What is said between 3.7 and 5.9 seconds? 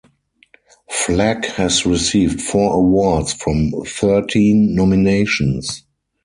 thirteen nominations.